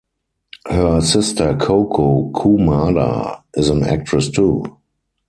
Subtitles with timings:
[0.67, 4.63] Her sister Koko Kumada is an actress too.